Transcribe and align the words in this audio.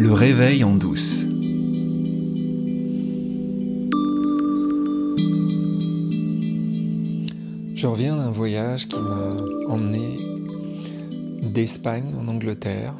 Le 0.00 0.12
réveil 0.12 0.62
en 0.62 0.76
douce. 0.76 1.24
Je 7.74 7.84
reviens 7.84 8.16
d'un 8.16 8.30
voyage 8.30 8.86
qui 8.86 8.94
m'a 8.94 9.34
emmené 9.66 10.20
d'Espagne 11.42 12.14
en 12.14 12.28
Angleterre. 12.28 12.94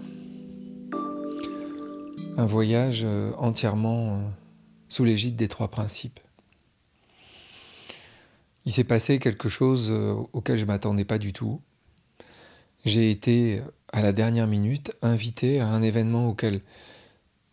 Un 2.36 2.46
voyage 2.46 3.02
euh, 3.04 3.30
entièrement 3.38 4.16
euh, 4.16 4.28
sous 4.88 5.04
l'égide 5.04 5.36
des 5.36 5.46
trois 5.46 5.68
principes. 5.68 6.18
Il 8.66 8.72
s'est 8.72 8.82
passé 8.82 9.20
quelque 9.20 9.48
chose 9.48 9.92
euh, 9.92 10.14
auquel 10.32 10.56
je 10.56 10.62
ne 10.62 10.66
m'attendais 10.66 11.04
pas 11.04 11.18
du 11.18 11.32
tout. 11.32 11.60
J'ai 12.84 13.12
été, 13.12 13.62
à 13.92 14.02
la 14.02 14.12
dernière 14.12 14.46
minute, 14.46 14.92
invité 15.02 15.60
à 15.60 15.68
un 15.68 15.82
événement 15.82 16.28
auquel 16.28 16.60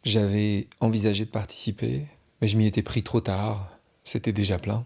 j'avais 0.04 0.68
envisagé 0.80 1.26
de 1.26 1.30
participer, 1.30 2.06
mais 2.42 2.48
je 2.48 2.58
m'y 2.58 2.68
étais 2.68 2.84
pris 2.84 3.04
trop 3.04 3.22
tard, 3.22 3.72
c'était 4.04 4.34
déjà 4.34 4.60
plein. 4.60 4.86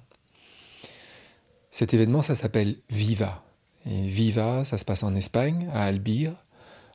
Cet 1.72 1.94
événement, 1.94 2.22
ça 2.22 2.36
s'appelle 2.36 2.78
Viva. 2.90 3.44
Viva, 3.86 4.66
ça 4.66 4.78
se 4.78 4.86
passe 4.86 5.04
en 5.04 5.16
Espagne, 5.16 5.70
à 5.74 5.84
Albir, 5.84 6.34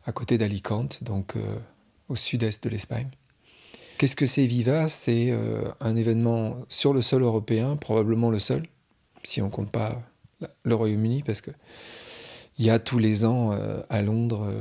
à 0.05 0.13
côté 0.13 0.39
d'Alicante, 0.39 1.03
donc 1.03 1.37
euh, 1.37 1.59
au 2.09 2.17
sud-est 2.17 2.65
de 2.65 2.69
l'Espagne. 2.69 3.09
Qu'est-ce 3.99 4.17
que 4.17 4.27
c'est 4.27 4.47
Viva? 4.47 4.89
C'est 4.89 5.31
euh, 5.31 5.65
un 5.81 5.97
événement 5.97 6.59
sur 6.69 6.93
le 6.93 7.03
sol 7.03 7.23
européen, 7.23 7.77
probablement 7.77 8.31
le 8.31 8.39
seul, 8.39 8.67
si 9.23 9.41
on 9.41 9.47
ne 9.47 9.51
compte 9.51 9.71
pas 9.71 10.03
le 10.63 10.75
Royaume-Uni, 10.75 11.23
parce 11.23 11.41
que 11.41 11.51
il 12.59 12.65
y 12.65 12.71
a 12.71 12.79
tous 12.79 12.99
les 12.99 13.25
ans 13.25 13.53
euh, 13.53 13.81
à 13.89 14.03
Londres 14.03 14.53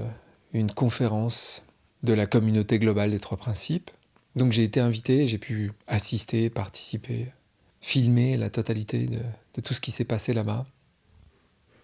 une 0.54 0.72
conférence 0.72 1.64
de 2.04 2.14
la 2.14 2.26
communauté 2.26 2.80
globale 2.80 3.12
des 3.12 3.20
trois 3.20 3.38
principes. 3.38 3.92
Donc 4.36 4.52
j'ai 4.52 4.64
été 4.64 4.80
invité, 4.80 5.28
j'ai 5.28 5.38
pu 5.38 5.72
assister, 5.88 6.50
participer, 6.50 7.32
filmer 7.82 8.38
la 8.38 8.50
totalité 8.50 9.06
de, 9.06 9.22
tout 9.62 9.74
ce 9.74 9.82
qui 9.82 9.92
s'est 9.92 10.06
passé 10.06 10.34
là-bas. 10.34 10.66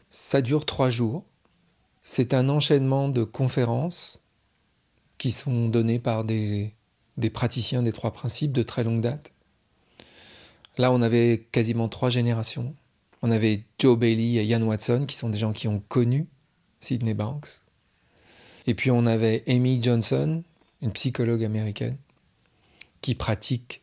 Ça 0.10 0.42
dure 0.42 0.66
trois 0.66 0.90
jours. 0.90 1.24
C'est 2.02 2.34
un 2.34 2.50
enchaînement 2.50 3.10
de 3.10 3.24
conférences 3.24 4.20
qui 5.18 5.32
sont 5.32 5.68
données 5.68 6.00
par 6.00 6.24
des 6.24 6.74
praticiens 7.34 7.84
des 7.84 7.92
trois 7.92 8.12
principes 8.12 8.52
de 8.52 8.64
très 8.64 8.84
longue 8.84 9.02
date. 9.02 9.32
Là, 10.78 10.92
on 10.94 11.02
avait 11.02 11.46
quasiment 11.52 11.90
trois 11.90 12.10
générations. 12.10 12.74
On 13.22 13.32
avait 13.32 13.64
Joe 13.78 13.98
Bailey 13.98 14.36
et 14.36 14.46
Ian 14.46 14.62
Watson, 14.62 15.06
qui 15.08 15.16
sont 15.16 15.30
des 15.30 15.38
gens 15.38 15.54
qui 15.54 15.68
ont 15.68 15.82
connu 15.88 16.28
Sidney 16.80 17.14
Banks. 17.14 17.66
Et 18.68 18.74
puis 18.76 18.92
on 18.92 19.06
avait 19.06 19.44
Amy 19.48 19.82
Johnson, 19.82 20.44
une 20.82 20.92
psychologue 20.92 21.44
américaine, 21.44 21.98
qui 23.02 23.16
pratique 23.16 23.82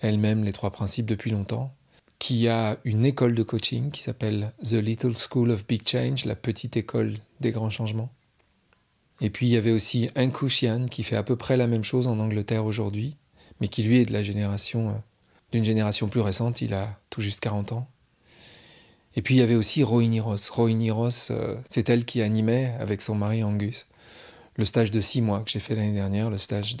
elle-même 0.00 0.44
les 0.44 0.52
trois 0.52 0.70
principes 0.70 1.06
depuis 1.06 1.30
longtemps, 1.30 1.74
qui 2.18 2.48
a 2.48 2.78
une 2.84 3.04
école 3.04 3.34
de 3.34 3.42
coaching 3.42 3.90
qui 3.90 4.02
s'appelle 4.02 4.52
The 4.62 4.74
Little 4.74 5.14
School 5.16 5.50
of 5.50 5.66
Big 5.66 5.88
Change, 5.88 6.24
la 6.24 6.36
petite 6.36 6.76
école 6.76 7.14
des 7.40 7.52
grands 7.52 7.70
changements. 7.70 8.10
Et 9.20 9.30
puis 9.30 9.46
il 9.46 9.50
y 9.50 9.56
avait 9.56 9.72
aussi 9.72 10.10
Anku 10.16 10.48
qui 10.90 11.02
fait 11.02 11.16
à 11.16 11.22
peu 11.22 11.36
près 11.36 11.56
la 11.56 11.66
même 11.66 11.84
chose 11.84 12.06
en 12.06 12.18
Angleterre 12.18 12.64
aujourd'hui, 12.64 13.16
mais 13.60 13.68
qui 13.68 13.82
lui 13.82 13.98
est 13.98 14.04
de 14.04 14.12
la 14.12 14.22
génération, 14.22 14.90
euh, 14.90 14.94
d'une 15.52 15.64
génération 15.64 16.08
plus 16.08 16.20
récente, 16.20 16.60
il 16.60 16.74
a 16.74 16.98
tout 17.10 17.20
juste 17.20 17.40
40 17.40 17.72
ans. 17.72 17.88
Et 19.16 19.22
puis 19.22 19.34
il 19.34 19.38
y 19.38 19.42
avait 19.42 19.54
aussi 19.54 19.82
Rohini 19.82 20.20
Ross. 20.20 20.48
Rohini 20.48 20.90
Ross, 20.90 21.28
euh, 21.30 21.56
c'est 21.68 21.88
elle 21.88 22.04
qui 22.04 22.22
animait 22.22 22.74
avec 22.78 23.02
son 23.02 23.14
mari 23.14 23.42
Angus 23.42 23.86
le 24.58 24.64
stage 24.64 24.90
de 24.90 25.00
six 25.00 25.22
mois 25.22 25.40
que 25.40 25.50
j'ai 25.50 25.60
fait 25.60 25.74
l'année 25.74 25.94
dernière, 25.94 26.28
le 26.28 26.36
stage 26.36 26.76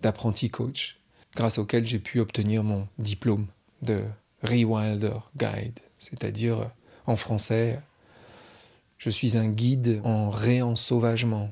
d'apprenti 0.00 0.50
coach, 0.50 0.98
grâce 1.34 1.58
auquel 1.58 1.86
j'ai 1.86 2.00
pu 2.00 2.20
obtenir 2.20 2.64
mon 2.64 2.86
diplôme 2.98 3.46
de 3.80 4.02
Rewilder 4.42 5.14
Guide, 5.36 5.78
c'est-à-dire 5.98 6.60
euh, 6.60 6.66
en 7.06 7.16
français, 7.16 7.80
je 8.98 9.08
suis 9.08 9.36
un 9.36 9.48
guide 9.48 10.00
en 10.04 10.30
réensauvagement. 10.30 11.50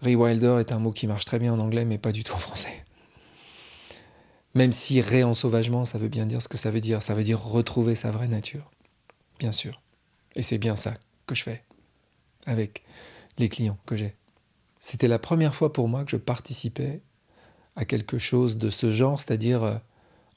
Rewilder 0.00 0.58
est 0.60 0.72
un 0.72 0.78
mot 0.78 0.92
qui 0.92 1.06
marche 1.06 1.24
très 1.24 1.38
bien 1.38 1.52
en 1.52 1.58
anglais, 1.58 1.84
mais 1.84 1.98
pas 1.98 2.12
du 2.12 2.22
tout 2.24 2.34
en 2.34 2.38
français. 2.38 2.84
Même 4.54 4.72
si 4.72 5.00
réensauvagement, 5.00 5.84
ça 5.84 5.98
veut 5.98 6.08
bien 6.08 6.26
dire 6.26 6.42
ce 6.42 6.48
que 6.48 6.58
ça 6.58 6.70
veut 6.70 6.80
dire. 6.80 7.02
Ça 7.02 7.14
veut 7.14 7.24
dire 7.24 7.42
retrouver 7.42 7.94
sa 7.94 8.10
vraie 8.10 8.28
nature, 8.28 8.70
bien 9.38 9.52
sûr. 9.52 9.80
Et 10.34 10.42
c'est 10.42 10.58
bien 10.58 10.76
ça 10.76 10.94
que 11.26 11.34
je 11.34 11.42
fais 11.42 11.64
avec 12.46 12.82
les 13.38 13.48
clients 13.48 13.78
que 13.86 13.96
j'ai. 13.96 14.16
C'était 14.80 15.08
la 15.08 15.18
première 15.18 15.54
fois 15.54 15.72
pour 15.72 15.88
moi 15.88 16.04
que 16.04 16.10
je 16.10 16.16
participais 16.16 17.02
à 17.76 17.84
quelque 17.84 18.18
chose 18.18 18.58
de 18.58 18.68
ce 18.68 18.92
genre, 18.92 19.20
c'est-à-dire 19.20 19.62
euh, 19.62 19.76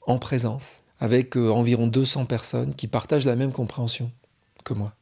en 0.06 0.18
présence, 0.18 0.82
avec 0.98 1.36
euh, 1.36 1.50
environ 1.50 1.86
200 1.88 2.26
personnes 2.26 2.74
qui 2.74 2.86
partagent 2.88 3.26
la 3.26 3.36
même 3.36 3.52
compréhension 3.52 4.10
que 4.64 4.72
moi. 4.72 4.94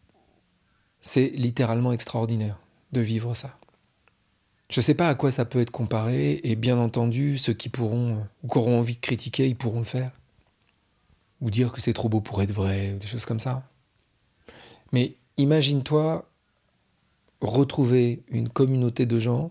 C'est 1.00 1.28
littéralement 1.28 1.92
extraordinaire 1.92 2.58
de 2.92 3.00
vivre 3.00 3.34
ça. 3.34 3.58
Je 4.70 4.80
ne 4.80 4.82
sais 4.82 4.94
pas 4.94 5.08
à 5.08 5.14
quoi 5.14 5.30
ça 5.30 5.44
peut 5.44 5.60
être 5.60 5.70
comparé, 5.70 6.40
et 6.42 6.56
bien 6.56 6.78
entendu, 6.78 7.38
ceux 7.38 7.52
qui 7.52 7.68
pourront, 7.68 8.26
ou 8.42 8.48
qui 8.48 8.58
auront 8.58 8.78
envie 8.78 8.94
de 8.94 9.00
critiquer, 9.00 9.46
ils 9.46 9.56
pourront 9.56 9.80
le 9.80 9.84
faire. 9.84 10.10
Ou 11.40 11.50
dire 11.50 11.72
que 11.72 11.80
c'est 11.80 11.92
trop 11.92 12.08
beau 12.08 12.20
pour 12.20 12.42
être 12.42 12.52
vrai, 12.52 12.92
ou 12.94 12.98
des 12.98 13.06
choses 13.06 13.26
comme 13.26 13.40
ça. 13.40 13.62
Mais 14.92 15.16
imagine-toi 15.36 16.28
retrouver 17.40 18.22
une 18.28 18.48
communauté 18.48 19.06
de 19.06 19.18
gens, 19.18 19.50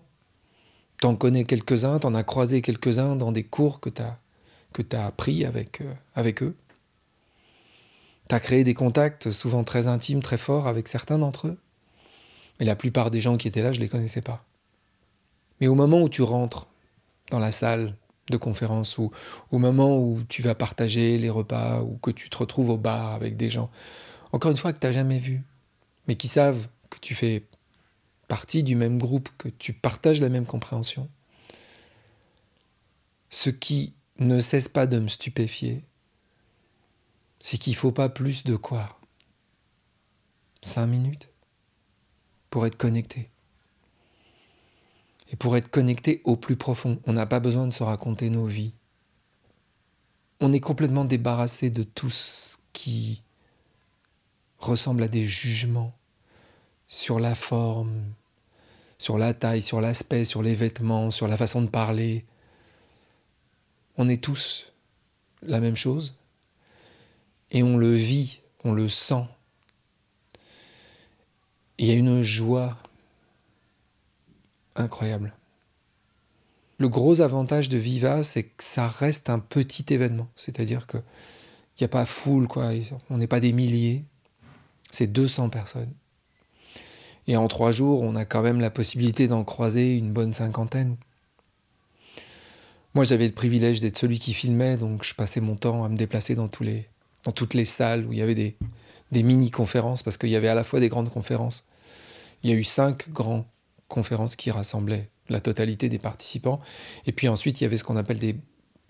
t'en 1.00 1.14
connais 1.16 1.44
quelques-uns, 1.44 1.98
t'en 2.00 2.14
as 2.14 2.24
croisé 2.24 2.62
quelques-uns 2.62 3.16
dans 3.16 3.32
des 3.32 3.44
cours 3.44 3.80
que 3.80 3.90
t'as 3.90 4.18
que 4.72 4.82
appris 4.96 5.44
avec, 5.44 5.80
euh, 5.80 5.94
avec 6.14 6.42
eux. 6.42 6.56
T'as 8.26 8.40
créé 8.40 8.64
des 8.64 8.74
contacts 8.74 9.30
souvent 9.30 9.62
très 9.62 9.86
intimes, 9.86 10.20
très 10.20 10.38
forts 10.38 10.66
avec 10.66 10.88
certains 10.88 11.18
d'entre 11.18 11.48
eux. 11.48 11.58
Mais 12.58 12.66
la 12.66 12.74
plupart 12.74 13.10
des 13.10 13.20
gens 13.20 13.36
qui 13.36 13.46
étaient 13.46 13.62
là, 13.62 13.72
je 13.72 13.78
ne 13.78 13.84
les 13.84 13.88
connaissais 13.88 14.22
pas. 14.22 14.44
Mais 15.64 15.68
au 15.68 15.74
moment 15.74 16.02
où 16.02 16.10
tu 16.10 16.20
rentres 16.20 16.66
dans 17.30 17.38
la 17.38 17.50
salle 17.50 17.96
de 18.30 18.36
conférence 18.36 18.98
ou 18.98 19.10
au 19.50 19.56
moment 19.56 19.98
où 19.98 20.22
tu 20.28 20.42
vas 20.42 20.54
partager 20.54 21.16
les 21.16 21.30
repas 21.30 21.80
ou 21.80 21.96
que 21.96 22.10
tu 22.10 22.28
te 22.28 22.36
retrouves 22.36 22.68
au 22.68 22.76
bar 22.76 23.14
avec 23.14 23.38
des 23.38 23.48
gens, 23.48 23.70
encore 24.32 24.50
une 24.50 24.58
fois 24.58 24.74
que 24.74 24.78
tu 24.78 24.86
n'as 24.86 24.92
jamais 24.92 25.18
vu, 25.18 25.42
mais 26.06 26.16
qui 26.16 26.28
savent 26.28 26.68
que 26.90 26.98
tu 27.00 27.14
fais 27.14 27.46
partie 28.28 28.62
du 28.62 28.76
même 28.76 28.98
groupe, 28.98 29.30
que 29.38 29.48
tu 29.48 29.72
partages 29.72 30.20
la 30.20 30.28
même 30.28 30.44
compréhension. 30.44 31.08
Ce 33.30 33.48
qui 33.48 33.94
ne 34.18 34.40
cesse 34.40 34.68
pas 34.68 34.86
de 34.86 34.98
me 34.98 35.08
stupéfier, 35.08 35.82
c'est 37.40 37.56
qu'il 37.56 37.72
ne 37.72 37.78
faut 37.78 37.92
pas 37.92 38.10
plus 38.10 38.44
de 38.44 38.56
quoi? 38.56 38.98
Cinq 40.60 40.88
minutes 40.88 41.30
pour 42.50 42.66
être 42.66 42.76
connecté. 42.76 43.30
Et 45.32 45.36
pour 45.36 45.56
être 45.56 45.70
connecté 45.70 46.20
au 46.24 46.36
plus 46.36 46.56
profond, 46.56 47.00
on 47.06 47.12
n'a 47.14 47.26
pas 47.26 47.40
besoin 47.40 47.66
de 47.66 47.72
se 47.72 47.82
raconter 47.82 48.30
nos 48.30 48.46
vies. 48.46 48.74
On 50.40 50.52
est 50.52 50.60
complètement 50.60 51.04
débarrassé 51.04 51.70
de 51.70 51.82
tout 51.82 52.10
ce 52.10 52.58
qui 52.72 53.22
ressemble 54.58 55.02
à 55.02 55.08
des 55.08 55.24
jugements 55.24 55.94
sur 56.86 57.18
la 57.18 57.34
forme, 57.34 58.02
sur 58.98 59.18
la 59.18 59.34
taille, 59.34 59.62
sur 59.62 59.80
l'aspect, 59.80 60.24
sur 60.24 60.42
les 60.42 60.54
vêtements, 60.54 61.10
sur 61.10 61.28
la 61.28 61.36
façon 61.36 61.62
de 61.62 61.68
parler. 61.68 62.24
On 63.96 64.08
est 64.08 64.22
tous 64.22 64.72
la 65.42 65.60
même 65.60 65.76
chose 65.76 66.14
et 67.50 67.62
on 67.62 67.76
le 67.76 67.94
vit, 67.94 68.40
on 68.64 68.72
le 68.72 68.88
sent. 68.88 69.24
Il 71.78 71.86
y 71.86 71.90
a 71.90 71.94
une 71.94 72.22
joie 72.22 72.76
incroyable. 74.76 75.34
Le 76.78 76.88
gros 76.88 77.20
avantage 77.20 77.68
de 77.68 77.78
Viva, 77.78 78.22
c'est 78.22 78.42
que 78.42 78.62
ça 78.64 78.88
reste 78.88 79.30
un 79.30 79.38
petit 79.38 79.92
événement. 79.94 80.28
C'est-à-dire 80.34 80.86
qu'il 80.86 81.02
n'y 81.80 81.84
a 81.84 81.88
pas 81.88 82.04
foule, 82.04 82.48
quoi. 82.48 82.70
On 83.10 83.18
n'est 83.18 83.28
pas 83.28 83.40
des 83.40 83.52
milliers. 83.52 84.04
C'est 84.90 85.06
200 85.06 85.50
personnes. 85.50 85.92
Et 87.26 87.36
en 87.36 87.48
trois 87.48 87.72
jours, 87.72 88.02
on 88.02 88.16
a 88.16 88.24
quand 88.24 88.42
même 88.42 88.60
la 88.60 88.70
possibilité 88.70 89.28
d'en 89.28 89.44
croiser 89.44 89.96
une 89.96 90.12
bonne 90.12 90.32
cinquantaine. 90.32 90.96
Moi, 92.94 93.04
j'avais 93.04 93.26
le 93.26 93.34
privilège 93.34 93.80
d'être 93.80 93.98
celui 93.98 94.18
qui 94.18 94.34
filmait, 94.34 94.76
donc 94.76 95.04
je 95.04 95.14
passais 95.14 95.40
mon 95.40 95.56
temps 95.56 95.84
à 95.84 95.88
me 95.88 95.96
déplacer 95.96 96.34
dans, 96.34 96.48
toutes 96.48 97.54
les 97.54 97.64
salles 97.64 98.06
où 98.06 98.12
il 98.12 98.18
y 98.18 98.22
avait 98.22 98.34
des, 98.34 98.56
des 99.10 99.22
mini-conférences, 99.22 100.02
parce 100.02 100.16
qu'il 100.16 100.28
y 100.28 100.36
avait 100.36 100.48
à 100.48 100.54
la 100.54 100.64
fois 100.64 100.80
des 100.80 100.88
grandes 100.88 101.10
conférences. 101.10 101.64
Il 102.42 102.50
y 102.50 102.52
a 102.52 102.56
eu 102.56 102.62
cinq 102.62 103.10
grandes 103.10 103.44
conférences 103.88 104.36
qui 104.36 104.50
rassemblaient 104.50 105.10
la 105.28 105.40
totalité 105.40 105.88
des 105.88 105.98
participants. 105.98 106.60
Et 107.06 107.12
puis 107.12 107.28
ensuite, 107.28 107.60
il 107.60 107.64
y 107.64 107.66
avait 107.66 107.76
ce 107.76 107.84
qu'on 107.84 107.96
appelle 107.96 108.18
des 108.18 108.36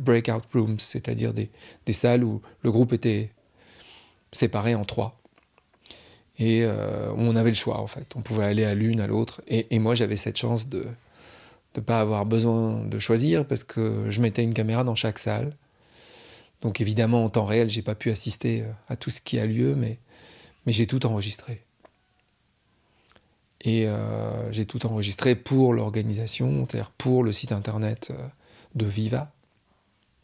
breakout 0.01 0.43
rooms, 0.53 0.79
c'est-à-dire 0.79 1.33
des, 1.33 1.51
salles 1.91 2.25
où 2.25 2.43
le 2.63 2.73
groupe 2.73 2.93
était 2.93 3.31
séparé 4.33 4.75
en 4.75 4.85
trois 4.85 5.21
et 6.39 6.65
euh, 6.65 7.13
on 7.17 7.37
avait 7.37 7.51
le 7.51 7.55
choix 7.55 7.79
en 7.81 7.87
fait. 7.87 8.09
On 8.17 8.23
pouvait 8.23 8.45
aller 8.45 8.65
à 8.65 8.75
l'une, 8.75 9.01
à 9.01 9.07
l'autre. 9.07 9.43
Et, 9.47 9.79
moi 9.79 9.95
j'avais 9.95 10.17
cette 10.17 10.37
chance 10.37 10.69
de, 10.69 10.87
ne 11.77 11.81
pas 11.81 12.01
avoir 12.01 12.27
besoin 12.27 12.85
de 12.85 12.99
choisir 12.99 13.47
parce 13.47 13.63
que 13.63 14.07
je 14.09 14.21
mettais 14.21 14.43
une 14.43 14.55
caméra 14.55 14.83
dans 14.83 14.97
chaque 14.97 15.19
salle. 15.19 15.57
Donc 16.61 16.81
évidemment, 16.81 17.25
en 17.25 17.31
temps 17.31 17.45
réel, 17.45 17.71
j'ai 17.71 17.83
pas 17.83 17.95
pu 17.95 18.11
assister 18.11 18.63
euh, 18.63 18.73
à 18.89 18.97
tout 18.97 19.11
ce 19.11 19.21
qui 19.21 19.39
a 19.39 19.47
lieu, 19.47 19.77
mais 19.77 19.99
j'ai 20.67 20.87
tout 20.87 21.07
enregistré. 21.07 21.63
Et 23.65 23.89
euh, 23.89 24.53
j'ai 24.53 24.67
tout 24.67 24.85
enregistré 24.87 25.35
pour 25.35 25.73
l'organisation, 25.73 26.65
c'est-à-dire 26.65 26.91
pour 26.91 27.25
le 27.25 27.33
site 27.33 27.51
internet 27.51 28.13
euh, 28.13 28.29
de 28.75 28.85
Viva, 28.85 29.33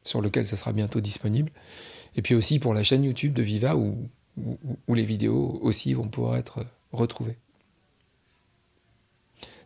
sur 0.05 0.21
lequel 0.21 0.47
ça 0.47 0.57
sera 0.57 0.73
bientôt 0.73 1.01
disponible. 1.01 1.51
Et 2.17 2.23
puis 2.23 2.35
aussi 2.35 2.59
pour 2.59 2.75
la 2.75 2.83
chaîne 2.83 3.03
YouTube 3.03 3.33
de 3.33 3.43
Viva, 3.43 3.77
où, 3.77 4.09
les 4.89 5.05
vidéos 5.05 5.59
aussi 5.63 5.93
vont 5.95 6.09
pouvoir 6.09 6.37
être 6.37 6.65
retrouvées. 6.93 7.37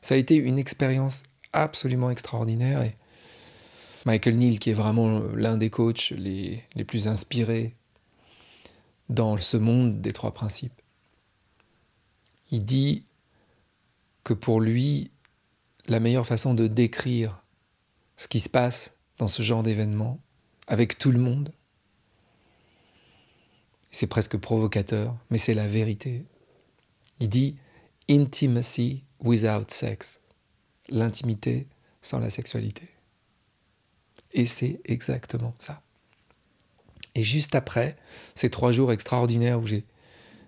Ça 0.00 0.14
a 0.14 0.18
été 0.18 0.36
une 0.36 0.58
expérience 0.58 1.22
absolument 1.52 2.10
extraordinaire. 2.10 2.90
Michael 4.04 4.36
Neal, 4.36 4.58
qui 4.58 4.70
est 4.70 4.74
vraiment 4.74 5.20
l'un 5.34 5.56
des 5.56 5.70
coachs 5.70 6.10
les 6.10 6.84
plus 6.86 7.08
inspirés 7.08 7.74
dans 9.08 9.36
ce 9.36 9.56
monde 9.56 10.00
des 10.00 10.12
trois 10.12 10.32
principes, 10.32 10.80
il 12.50 12.64
dit 12.64 13.04
que 14.24 14.34
pour 14.34 14.60
lui, 14.60 15.10
la 15.86 16.00
meilleure 16.00 16.26
façon 16.26 16.54
de 16.54 16.66
décrire 16.66 17.44
ce 18.16 18.26
qui 18.26 18.40
se 18.40 18.48
passe 18.48 18.92
dans 19.18 19.28
ce 19.28 19.42
genre 19.42 19.62
d'événement, 19.62 20.18
avec 20.66 20.98
tout 20.98 21.12
le 21.12 21.18
monde, 21.18 21.52
c'est 23.90 24.06
presque 24.06 24.36
provocateur, 24.36 25.16
mais 25.30 25.38
c'est 25.38 25.54
la 25.54 25.68
vérité. 25.68 26.24
Il 27.20 27.28
dit 27.28 27.56
Intimacy 28.08 29.04
without 29.20 29.66
sex 29.68 30.20
l'intimité 30.88 31.68
sans 32.02 32.18
la 32.18 32.30
sexualité. 32.30 32.88
Et 34.32 34.46
c'est 34.46 34.80
exactement 34.84 35.54
ça. 35.58 35.80
Et 37.14 37.22
juste 37.22 37.54
après 37.54 37.96
ces 38.34 38.50
trois 38.50 38.72
jours 38.72 38.92
extraordinaires 38.92 39.60
où 39.60 39.66
j'ai, 39.66 39.84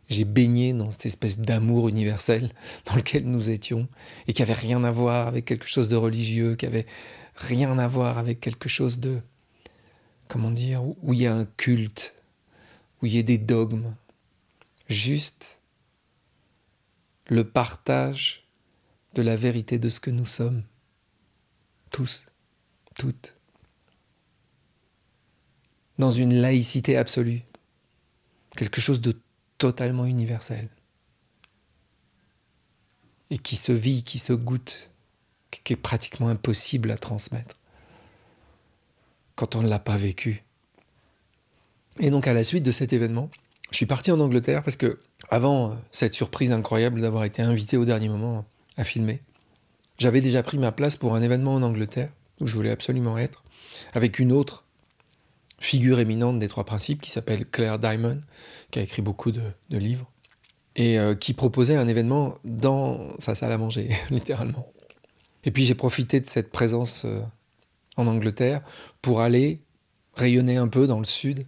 j'ai 0.08 0.24
baigné 0.24 0.72
dans 0.72 0.90
cette 0.90 1.06
espèce 1.06 1.38
d'amour 1.38 1.88
universel 1.88 2.50
dans 2.84 2.94
lequel 2.94 3.24
nous 3.24 3.50
étions, 3.50 3.88
et 4.26 4.32
qui 4.32 4.42
avait 4.42 4.52
rien 4.52 4.84
à 4.84 4.90
voir 4.90 5.26
avec 5.26 5.44
quelque 5.44 5.66
chose 5.66 5.88
de 5.88 5.96
religieux, 5.96 6.54
qui 6.56 6.66
avait 6.66 6.86
rien 7.34 7.78
à 7.78 7.88
voir 7.88 8.18
avec 8.18 8.40
quelque 8.40 8.68
chose 8.68 9.00
de, 9.00 9.20
comment 10.28 10.50
dire, 10.50 10.82
où 10.84 11.12
il 11.12 11.20
y 11.20 11.26
a 11.26 11.34
un 11.34 11.44
culte, 11.44 12.14
où 13.02 13.06
il 13.06 13.14
y 13.14 13.18
a 13.18 13.22
des 13.22 13.38
dogmes, 13.38 13.94
juste 14.88 15.60
le 17.28 17.44
partage 17.44 18.46
de 19.14 19.22
la 19.22 19.36
vérité 19.36 19.78
de 19.78 19.88
ce 19.88 20.00
que 20.00 20.10
nous 20.10 20.26
sommes. 20.26 20.62
Tous, 21.90 22.26
toutes. 22.96 23.34
Dans 25.98 26.10
une 26.10 26.34
laïcité 26.34 26.96
absolue. 26.96 27.42
Quelque 28.56 28.80
chose 28.80 29.00
de 29.00 29.18
totalement 29.58 30.04
universel. 30.04 30.68
Et 33.30 33.38
qui 33.38 33.56
se 33.56 33.72
vit, 33.72 34.04
qui 34.04 34.18
se 34.18 34.32
goûte, 34.32 34.90
qui 35.50 35.72
est 35.72 35.76
pratiquement 35.76 36.28
impossible 36.28 36.90
à 36.90 36.96
transmettre 36.96 37.56
quand 39.34 39.56
on 39.56 39.62
ne 39.62 39.68
l'a 39.68 39.78
pas 39.78 39.96
vécu. 39.96 40.44
Et 41.98 42.10
donc 42.10 42.26
à 42.26 42.34
la 42.34 42.44
suite 42.44 42.64
de 42.64 42.72
cet 42.72 42.92
événement, 42.92 43.30
je 43.70 43.76
suis 43.76 43.86
parti 43.86 44.12
en 44.12 44.20
Angleterre 44.20 44.62
parce 44.62 44.76
que 44.76 45.00
avant 45.28 45.76
cette 45.90 46.14
surprise 46.14 46.52
incroyable 46.52 47.00
d'avoir 47.00 47.24
été 47.24 47.42
invité 47.42 47.76
au 47.76 47.84
dernier 47.84 48.08
moment 48.08 48.44
à 48.76 48.84
filmer. 48.84 49.20
J'avais 49.98 50.20
déjà 50.20 50.42
pris 50.42 50.58
ma 50.58 50.72
place 50.72 50.96
pour 50.96 51.14
un 51.14 51.22
événement 51.22 51.54
en 51.54 51.62
Angleterre, 51.62 52.10
où 52.40 52.46
je 52.46 52.54
voulais 52.54 52.70
absolument 52.70 53.16
être, 53.16 53.44
avec 53.94 54.18
une 54.18 54.30
autre 54.30 54.64
figure 55.58 55.98
éminente 55.98 56.38
des 56.38 56.48
trois 56.48 56.64
principes 56.64 57.00
qui 57.00 57.10
s'appelle 57.10 57.46
Claire 57.46 57.78
Diamond, 57.78 58.20
qui 58.70 58.78
a 58.78 58.82
écrit 58.82 59.02
beaucoup 59.02 59.32
de, 59.32 59.42
livres, 59.70 60.10
et 60.74 60.98
euh, 60.98 61.14
qui 61.14 61.32
proposait 61.32 61.76
un 61.76 61.88
événement 61.88 62.36
dans 62.44 63.18
sa 63.18 63.34
salle 63.34 63.52
à 63.52 63.58
manger, 63.58 63.90
littéralement. 64.10 64.72
Et 65.44 65.50
puis 65.50 65.64
j'ai 65.64 65.74
profité 65.74 66.20
de 66.20 66.26
cette 66.26 66.50
présence 66.50 67.04
euh, 67.04 67.20
en 67.96 68.06
Angleterre 68.06 68.62
pour 69.00 69.20
aller 69.20 69.60
rayonner 70.14 70.56
un 70.56 70.68
peu 70.68 70.86
dans 70.86 70.98
le 70.98 71.04
sud 71.04 71.46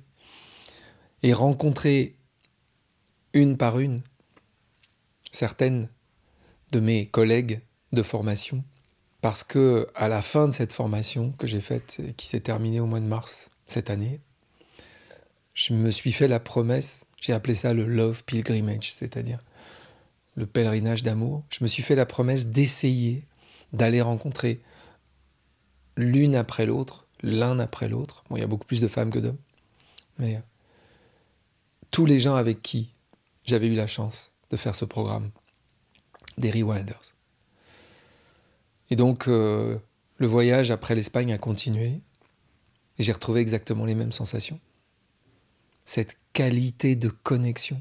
et 1.22 1.32
rencontrer 1.32 2.16
une 3.32 3.56
par 3.56 3.78
une 3.78 4.02
certaines 5.32 5.88
de 6.70 6.80
mes 6.80 7.06
collègues 7.06 7.60
de 7.92 8.02
formation 8.02 8.64
parce 9.20 9.42
que 9.42 9.88
à 9.94 10.08
la 10.08 10.22
fin 10.22 10.48
de 10.48 10.52
cette 10.52 10.72
formation 10.72 11.32
que 11.32 11.46
j'ai 11.46 11.60
faite 11.60 12.00
et 12.06 12.12
qui 12.14 12.26
s'est 12.26 12.40
terminée 12.40 12.80
au 12.80 12.86
mois 12.86 13.00
de 13.00 13.06
mars 13.06 13.50
cette 13.68 13.90
année, 13.90 14.20
je 15.54 15.74
me 15.74 15.90
suis 15.90 16.12
fait 16.12 16.28
la 16.28 16.40
promesse, 16.40 17.04
j'ai 17.20 17.32
appelé 17.32 17.54
ça 17.54 17.74
le 17.74 17.84
love 17.84 18.24
pilgrimage, 18.24 18.92
c'est-à-dire 18.92 19.42
le 20.36 20.46
pèlerinage 20.46 21.02
d'amour. 21.02 21.44
Je 21.50 21.62
me 21.62 21.68
suis 21.68 21.82
fait 21.82 21.96
la 21.96 22.06
promesse 22.06 22.46
d'essayer 22.46 23.26
d'aller 23.72 24.00
rencontrer 24.00 24.60
l'une 25.96 26.34
après 26.34 26.64
l'autre, 26.64 27.06
l'un 27.22 27.58
après 27.58 27.88
l'autre. 27.88 28.24
Bon, 28.30 28.36
il 28.36 28.40
y 28.40 28.44
a 28.44 28.46
beaucoup 28.46 28.66
plus 28.66 28.80
de 28.80 28.88
femmes 28.88 29.10
que 29.10 29.18
d'hommes, 29.18 29.38
mais 30.18 30.36
euh, 30.36 30.40
tous 31.90 32.06
les 32.06 32.20
gens 32.20 32.36
avec 32.36 32.62
qui 32.62 32.92
j'avais 33.44 33.66
eu 33.66 33.74
la 33.74 33.86
chance 33.86 34.30
de 34.50 34.56
faire 34.56 34.74
ce 34.74 34.84
programme 34.84 35.30
des 36.38 36.50
Rewilders. 36.50 37.14
Et 38.90 38.96
donc, 38.96 39.26
euh, 39.26 39.76
le 40.16 40.26
voyage 40.26 40.70
après 40.70 40.94
l'Espagne 40.94 41.32
a 41.32 41.38
continué, 41.38 42.00
et 42.98 43.02
j'ai 43.02 43.12
retrouvé 43.12 43.40
exactement 43.40 43.84
les 43.84 43.94
mêmes 43.94 44.12
sensations. 44.12 44.60
Cette 45.84 46.16
qualité 46.32 46.96
de 46.96 47.08
connexion 47.08 47.80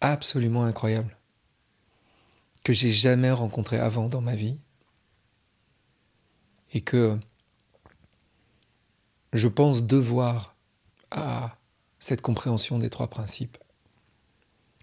absolument 0.00 0.64
incroyable 0.64 1.16
que 2.64 2.72
j'ai 2.72 2.90
jamais 2.90 3.30
rencontré 3.30 3.78
avant 3.78 4.08
dans 4.08 4.20
ma 4.20 4.34
vie 4.34 4.58
et 6.72 6.80
que 6.80 7.18
je 9.32 9.48
pense 9.48 9.84
devoir 9.84 10.56
à 11.10 11.56
cette 11.98 12.20
compréhension 12.20 12.78
des 12.78 12.90
trois 12.90 13.08
principes 13.08 13.58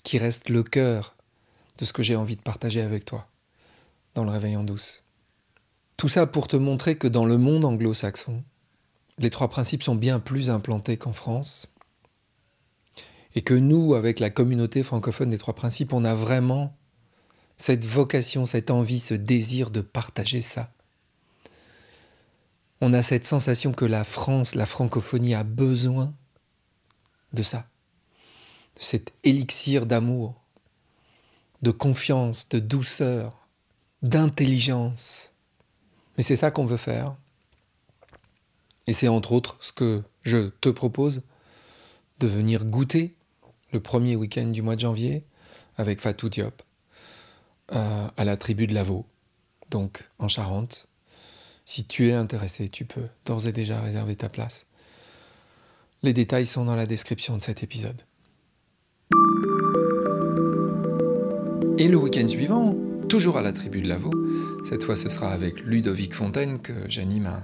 qui 0.03 0.17
reste 0.17 0.49
le 0.49 0.63
cœur 0.63 1.15
de 1.77 1.85
ce 1.85 1.93
que 1.93 2.03
j'ai 2.03 2.15
envie 2.15 2.35
de 2.35 2.41
partager 2.41 2.81
avec 2.81 3.05
toi 3.05 3.27
dans 4.15 4.23
le 4.23 4.31
réveil 4.31 4.55
en 4.55 4.63
douce. 4.63 5.03
Tout 5.99 6.07
ça 6.07 6.25
pour 6.25 6.47
te 6.47 6.55
montrer 6.55 6.97
que 6.97 7.09
dans 7.09 7.25
le 7.25 7.37
monde 7.37 7.65
anglo-saxon, 7.65 8.41
les 9.17 9.29
trois 9.29 9.49
principes 9.49 9.83
sont 9.83 9.95
bien 9.95 10.21
plus 10.21 10.49
implantés 10.49 10.95
qu'en 10.95 11.11
France, 11.11 11.75
et 13.35 13.41
que 13.41 13.53
nous, 13.53 13.95
avec 13.95 14.21
la 14.21 14.29
communauté 14.29 14.81
francophone 14.81 15.29
des 15.29 15.37
trois 15.37 15.55
principes, 15.55 15.91
on 15.91 16.05
a 16.05 16.15
vraiment 16.15 16.73
cette 17.57 17.83
vocation, 17.83 18.45
cette 18.45 18.71
envie, 18.71 19.01
ce 19.01 19.13
désir 19.13 19.71
de 19.71 19.81
partager 19.81 20.41
ça. 20.41 20.71
On 22.79 22.93
a 22.93 23.03
cette 23.03 23.27
sensation 23.27 23.73
que 23.73 23.83
la 23.83 24.05
France, 24.05 24.55
la 24.55 24.65
francophonie 24.65 25.35
a 25.35 25.43
besoin 25.43 26.13
de 27.33 27.41
ça, 27.41 27.67
de 28.77 28.81
cet 28.81 29.11
élixir 29.25 29.85
d'amour, 29.85 30.41
de 31.61 31.71
confiance, 31.71 32.47
de 32.47 32.59
douceur, 32.59 33.49
d'intelligence. 34.01 35.33
Mais 36.19 36.23
c'est 36.23 36.35
ça 36.35 36.51
qu'on 36.51 36.65
veut 36.65 36.75
faire. 36.75 37.15
Et 38.87 38.91
c'est 38.91 39.07
entre 39.07 39.31
autres 39.31 39.55
ce 39.61 39.71
que 39.71 40.03
je 40.23 40.49
te 40.59 40.67
propose 40.67 41.23
de 42.19 42.27
venir 42.27 42.65
goûter 42.65 43.15
le 43.71 43.79
premier 43.79 44.17
week-end 44.17 44.47
du 44.47 44.61
mois 44.61 44.75
de 44.75 44.81
janvier 44.81 45.23
avec 45.77 46.01
Fatou 46.01 46.27
Diop 46.27 46.61
euh, 47.71 48.09
à 48.17 48.25
la 48.25 48.35
tribu 48.35 48.67
de 48.67 48.73
Lavaux, 48.73 49.05
donc 49.71 50.03
en 50.17 50.27
Charente. 50.27 50.89
Si 51.63 51.85
tu 51.85 52.09
es 52.09 52.13
intéressé, 52.13 52.67
tu 52.67 52.83
peux 52.83 53.07
d'ores 53.25 53.47
et 53.47 53.53
déjà 53.53 53.79
réserver 53.79 54.17
ta 54.17 54.27
place. 54.27 54.65
Les 56.03 56.11
détails 56.11 56.47
sont 56.47 56.65
dans 56.65 56.75
la 56.75 56.85
description 56.85 57.37
de 57.37 57.41
cet 57.41 57.63
épisode. 57.63 58.01
Et 61.77 61.87
le 61.87 61.95
week-end 61.95 62.27
suivant, 62.27 62.75
toujours 63.09 63.39
à 63.39 63.41
la 63.41 63.53
tribu 63.53 63.81
de 63.81 63.89
Lavaux, 63.89 64.13
cette 64.63 64.83
fois 64.83 64.95
ce 64.95 65.09
sera 65.09 65.31
avec 65.31 65.61
Ludovic 65.61 66.13
Fontaine 66.13 66.61
que 66.61 66.87
j'anime 66.87 67.43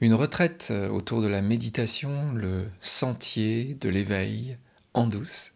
une 0.00 0.14
retraite 0.14 0.68
euh, 0.70 0.88
autour 0.88 1.20
de 1.20 1.26
la 1.26 1.42
méditation, 1.42 2.32
le 2.32 2.64
sentier 2.80 3.76
de 3.78 3.90
l'éveil 3.90 4.56
en 4.94 5.06
douce. 5.06 5.52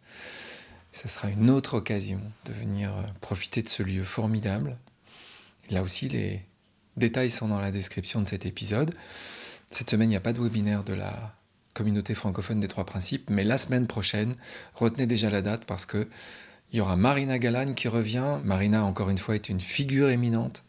Ce 0.93 1.09
sera 1.09 1.31
une 1.31 1.49
autre 1.49 1.79
occasion 1.79 2.21
de 2.45 2.53
venir 2.53 2.95
euh, 2.95 3.03
profiter 3.23 3.63
de 3.63 3.69
ce 3.71 3.83
lieu 3.83 4.03
formidable. 4.03 4.77
là 5.71 5.83
aussi, 5.83 6.11
les 6.11 6.43
détails 6.99 7.31
sont 7.31 7.49
dans 7.49 7.61
la 7.61 7.71
description 7.71 8.21
de 8.21 8.29
cet 8.29 8.45
épisode. 8.45 8.95
Cette 9.71 9.89
semaine, 9.89 10.11
il 10.11 10.13
n'y 10.13 10.17
a 10.17 10.21
pas 10.21 10.35
de 10.35 10.41
webinaire 10.41 10.85
de 10.85 10.93
la 10.93 11.35
communauté 11.73 12.13
francophone 12.13 12.61
des 12.61 12.69
trois 12.69 12.85
principes, 12.85 13.31
mais 13.31 13.43
la 13.45 13.57
semaine 13.57 13.87
prochaine, 13.87 14.35
retenez 14.75 15.07
déjà 15.07 15.31
la 15.31 15.41
date 15.41 15.65
parce 15.65 15.87
que 15.87 16.09
il 16.75 16.79
y 16.79 16.81
aura 16.81 16.97
Marina 16.97 17.39
Galan 17.39 17.73
qui 17.73 17.87
revient. 17.87 18.41
Marina, 18.43 18.85
encore 18.85 19.09
une 19.09 19.17
fois, 19.17 19.37
est 19.37 19.49
une 19.49 19.61
figure 19.61 20.11
éminente 20.11 20.65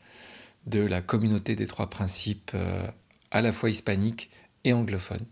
de 0.68 0.82
la 0.82 1.02
communauté 1.02 1.56
des 1.56 1.66
trois 1.66 1.90
principes 1.90 2.52
euh, 2.54 2.86
à 3.32 3.42
la 3.42 3.52
fois 3.52 3.72
hispanique 3.72 4.30
et 4.66 4.74
anglophone. 4.74 5.26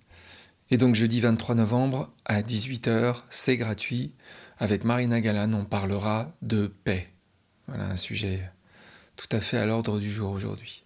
Et 0.72 0.78
donc 0.78 0.96
jeudi 0.96 1.22
23 1.22 1.54
novembre 1.54 2.12
à 2.26 2.42
18h, 2.42 3.18
c'est 3.30 3.56
gratuit. 3.56 4.16
Avec 4.58 4.84
Marina 4.84 5.22
Galan, 5.22 5.54
on 5.54 5.64
parlera 5.64 6.32
de 6.42 6.66
paix. 6.66 7.08
Voilà 7.68 7.86
un 7.86 7.96
sujet 7.96 8.42
tout 9.16 9.30
à 9.32 9.42
fait 9.42 9.58
à 9.58 9.68
l'ordre 9.68 10.00
du 10.00 10.12
jour 10.12 10.32
aujourd'hui. 10.32 10.86